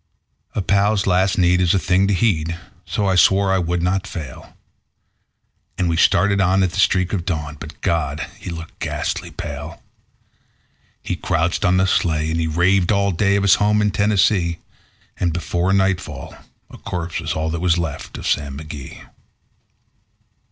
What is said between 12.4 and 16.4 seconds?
raved all day of his home in Tennessee; And before nightfall